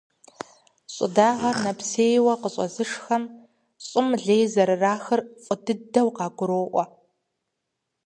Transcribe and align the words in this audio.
Щӏы 0.93 1.07
дагъэр 1.15 1.55
нэпсейуэ 1.63 2.33
къыщӏэзышхэм 2.41 3.23
щӏым 3.87 4.07
лей 4.25 4.43
зэрырахыр 4.53 5.21
фӏы 5.43 5.55
дыдэу 5.65 6.09
къагуроӏуэ. 6.17 6.83